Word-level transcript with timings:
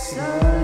So 0.00 0.59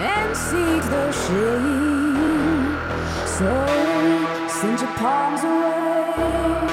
and 0.00 0.36
seek 0.36 0.82
the 0.90 1.12
shade. 1.12 2.78
So 3.26 3.50
send 4.48 4.80
your 4.80 4.92
palms 4.96 5.44
away. 5.44 6.69